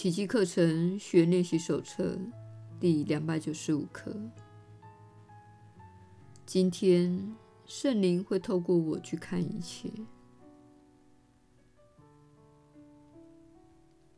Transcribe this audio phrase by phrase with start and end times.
[0.00, 2.16] 奇迹课程学练习手册
[2.80, 4.16] 第两百九十五课。
[6.46, 7.36] 今天，
[7.66, 9.90] 圣灵会透过我去看一切。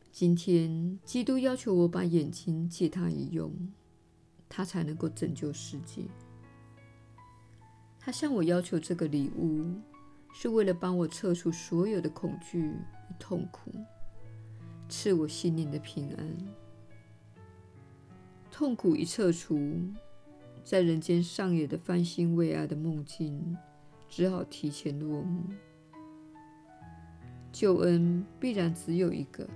[0.09, 3.53] 今天，基督要求我把眼睛借他一用，
[4.47, 6.05] 他才能够拯救世界。
[7.99, 9.65] 他向我要求这个礼物，
[10.33, 13.69] 是为了帮我撤除所有的恐惧与痛苦，
[14.95, 16.37] 赐我心灵的平安。
[18.51, 19.57] 痛苦一撤除，
[20.63, 23.57] 在人间上演的翻新为爱的梦境，
[24.07, 25.45] 只好提前落幕。
[27.51, 29.49] 救恩必然只有一个。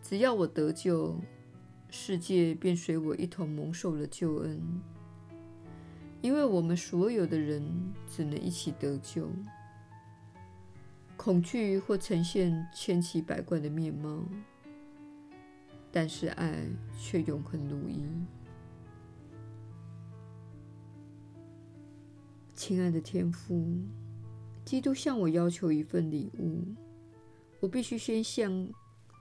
[0.00, 1.16] 只要我得救，
[1.90, 4.62] 世界便随我一同蒙受了救恩。
[6.20, 7.64] 因为我们所有的人
[8.06, 9.28] 只能一起得救。
[11.16, 14.24] 恐惧或呈现千奇百怪的面貌，
[15.92, 16.66] 但是爱
[16.98, 18.02] 却永恒如一。
[22.54, 23.78] 亲爱的天父，
[24.64, 26.64] 基督向我要求一份礼物，
[27.60, 28.68] 我必须先向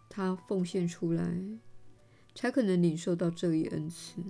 [0.10, 1.40] 他奉献出来，
[2.34, 4.24] 才可能领受到这一恩赐。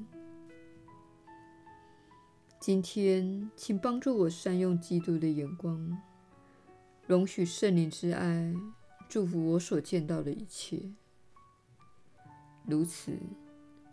[2.60, 5.98] 今天，请帮助我善用基督的眼光，
[7.12, 8.56] 容许圣灵之爱
[9.10, 10.80] 祝福我所见到的一切。
[12.66, 13.12] 如此，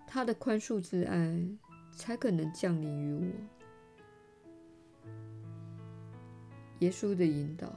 [0.07, 1.45] 他的宽恕之爱
[1.91, 3.27] 才可能降临于我。
[6.79, 7.75] 耶稣的引导。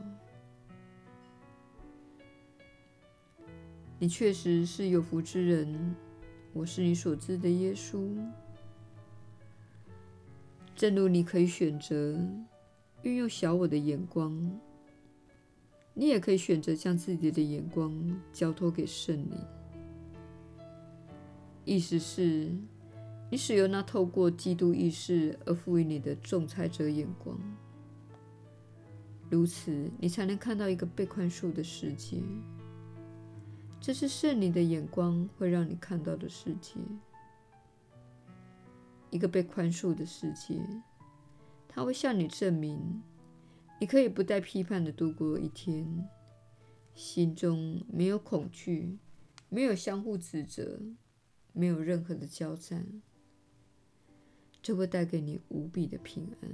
[3.97, 5.95] 你确实是有福之人，
[6.53, 8.15] 我是你所知的耶稣。
[10.75, 12.15] 正如你可以选择
[13.01, 14.39] 运用小我的眼光，
[15.93, 17.93] 你也可以选择将自己的眼光
[18.31, 19.37] 交托给圣灵。
[21.65, 22.49] 意思是，
[23.29, 27.37] 你使用那透过基督意识而赋予你的仲裁者眼光，
[29.29, 32.17] 如此你才能看到一个被宽恕的世界。
[33.79, 36.79] 这是圣灵的眼光会让你看到的世界，
[39.09, 40.59] 一个被宽恕的世界。
[41.67, 43.01] 它会向你证明，
[43.81, 46.07] 你可以不带批判的度过一天，
[46.93, 48.99] 心中没有恐惧，
[49.49, 50.79] 没有相互指责，
[51.51, 53.01] 没有任何的交战。
[54.61, 56.51] 这会带给你无比的平安。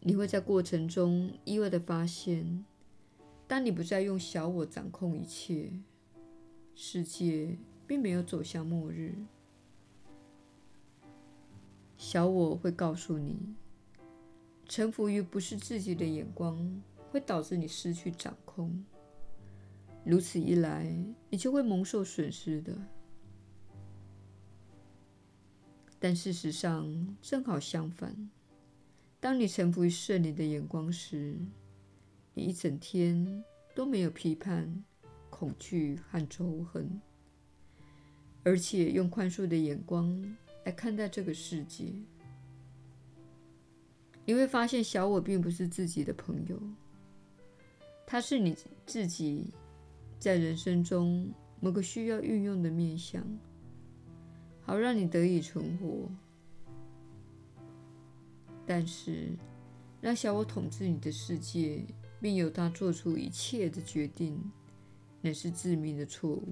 [0.00, 2.64] 你会在过程中意外的发现。
[3.46, 5.70] 当你不再用小我掌控一切，
[6.74, 9.14] 世界并没有走向末日。
[11.98, 13.54] 小我会告诉你，
[14.68, 18.84] 臣服于不是自己的眼光，会导致你失去掌控。
[20.04, 20.94] 如此一来，
[21.30, 22.76] 你就会蒙受损失的。
[25.98, 28.30] 但事实上，正好相反，
[29.18, 31.36] 当你臣服于圣灵的眼光时，
[32.34, 33.42] 你一整天
[33.74, 34.84] 都没有批判、
[35.30, 37.00] 恐惧和仇恨，
[38.44, 41.92] 而且用宽恕的眼光来看待这个世界。
[44.28, 46.60] 你会发现，小我并不是自己的朋友，
[48.06, 49.54] 它是你自己
[50.18, 53.24] 在人生中某个需要运用的面向，
[54.60, 56.10] 好让你得以存活。
[58.66, 59.30] 但是，
[60.02, 61.82] 让小我统治你的世界。
[62.20, 64.42] 并由他做出一切的决定，
[65.20, 66.48] 乃是致命的错误。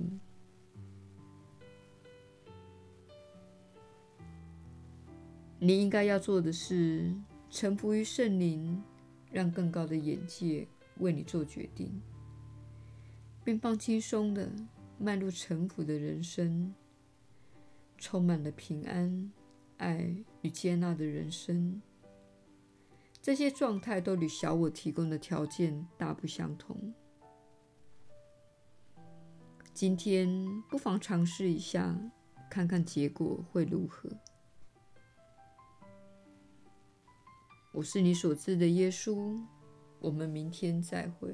[5.58, 7.12] 你应该要做的是
[7.48, 8.82] 臣服于圣灵，
[9.30, 10.66] 让更高的眼界
[10.98, 12.00] 为你做决定，
[13.44, 14.50] 并放轻松的
[14.98, 16.74] 迈入臣服的人生，
[17.96, 19.32] 充满了平安、
[19.78, 21.80] 爱与接纳的人生。
[23.22, 26.94] 这些状态都与小我提供的条件大不相同。
[29.72, 30.28] 今天
[30.70, 31.98] 不妨尝试一下，
[32.48, 34.08] 看看结果会如何。
[37.76, 39.38] 我是你所知的耶稣。
[40.00, 41.30] 我们明天再会。